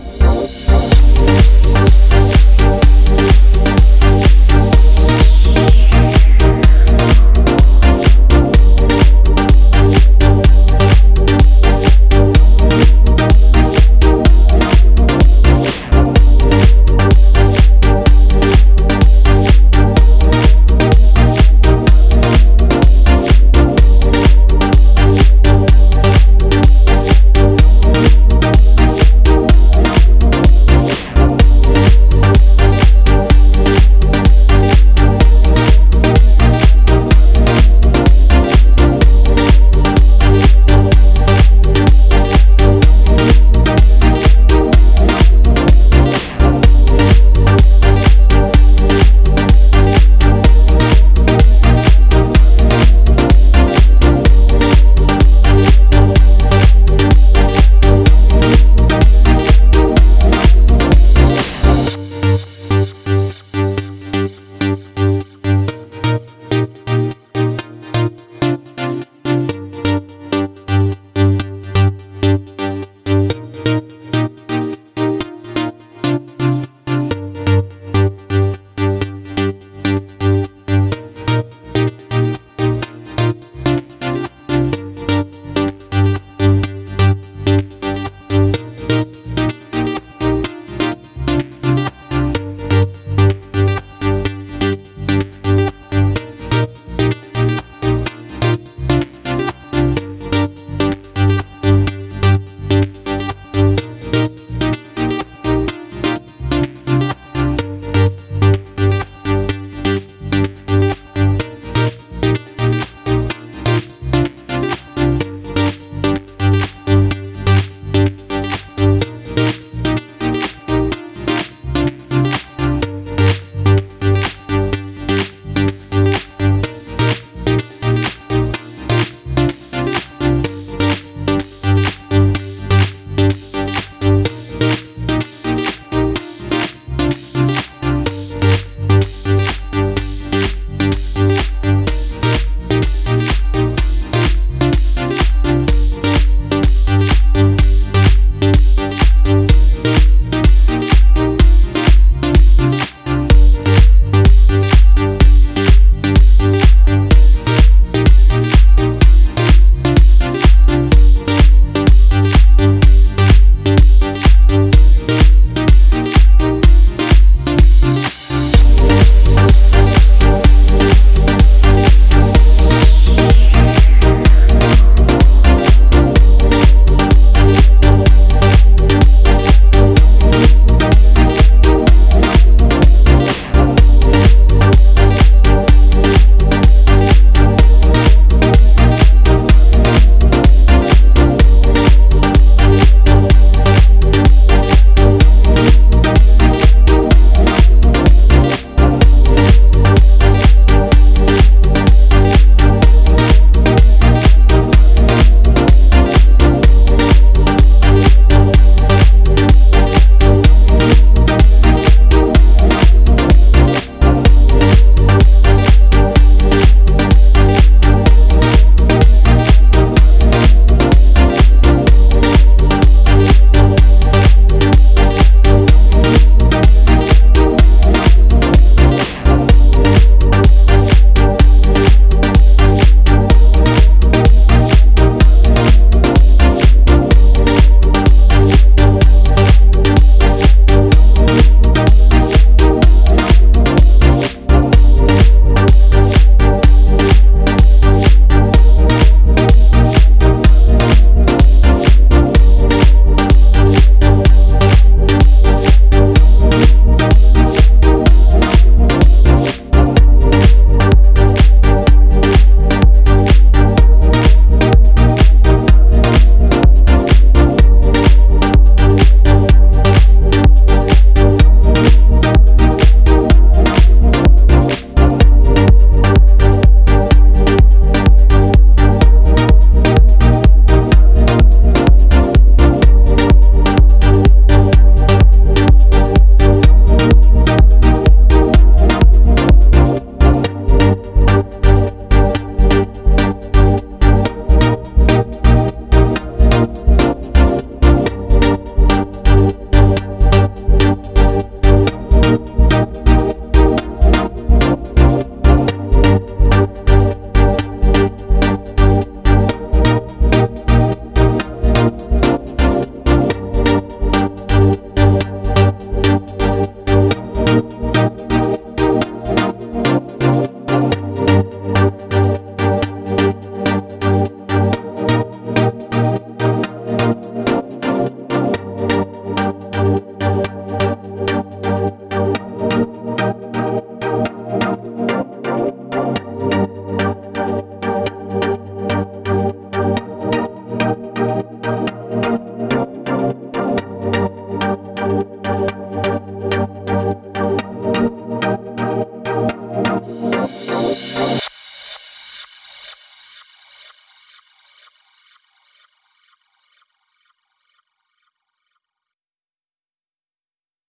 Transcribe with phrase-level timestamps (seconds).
[0.00, 0.29] out.